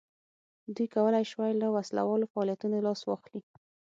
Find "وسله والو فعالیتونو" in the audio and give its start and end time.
1.75-2.77